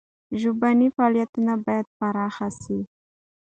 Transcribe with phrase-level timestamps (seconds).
[0.41, 2.79] ژبني فعالیتونه باید پراخ سي.